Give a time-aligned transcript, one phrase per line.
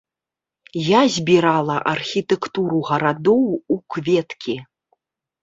[0.85, 3.45] Я збірала архітэктуру гарадоў
[3.77, 4.59] у кветкі.